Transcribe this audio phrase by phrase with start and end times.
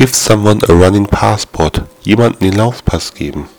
[0.00, 1.82] Give someone a running passport.
[2.00, 3.50] Jemanden den Laufpass geben.